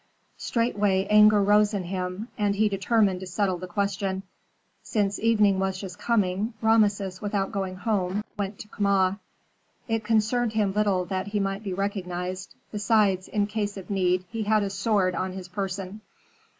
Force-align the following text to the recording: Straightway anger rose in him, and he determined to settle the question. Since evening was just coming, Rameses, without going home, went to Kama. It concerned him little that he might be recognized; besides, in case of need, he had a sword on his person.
Straightway 0.39 1.05
anger 1.11 1.43
rose 1.43 1.75
in 1.75 1.83
him, 1.83 2.29
and 2.35 2.55
he 2.55 2.67
determined 2.67 3.19
to 3.19 3.27
settle 3.27 3.59
the 3.59 3.67
question. 3.67 4.23
Since 4.81 5.19
evening 5.19 5.59
was 5.59 5.77
just 5.79 5.99
coming, 5.99 6.55
Rameses, 6.59 7.21
without 7.21 7.51
going 7.51 7.75
home, 7.75 8.23
went 8.35 8.57
to 8.61 8.67
Kama. 8.67 9.19
It 9.87 10.03
concerned 10.03 10.53
him 10.53 10.73
little 10.73 11.05
that 11.05 11.27
he 11.27 11.39
might 11.39 11.61
be 11.61 11.75
recognized; 11.75 12.55
besides, 12.71 13.27
in 13.27 13.45
case 13.45 13.77
of 13.77 13.91
need, 13.91 14.25
he 14.31 14.41
had 14.41 14.63
a 14.63 14.71
sword 14.71 15.13
on 15.13 15.33
his 15.33 15.47
person. 15.47 16.01